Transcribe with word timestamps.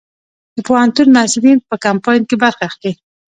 د 0.55 0.57
پوهنتون 0.67 1.07
محصلین 1.15 1.57
په 1.69 1.75
کمپاین 1.85 2.21
کې 2.29 2.35
برخه 2.43 2.63
اخلي؟ 2.69 2.91